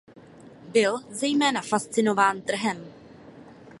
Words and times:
Byl 0.73 0.97
zejména 1.11 1.61
fascinován 1.61 2.41
trhem. 2.41 2.93